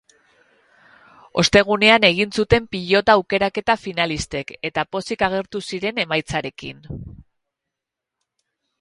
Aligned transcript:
Ostegunean 1.41 2.07
egin 2.09 2.31
zuten 2.39 2.65
pilota 2.77 3.17
aukeraketa 3.21 3.77
finalistek 3.83 4.57
eta 4.71 4.89
pozik 4.97 5.29
agertu 5.31 5.65
ziren 5.71 6.05
emaitzarekin. 6.09 6.85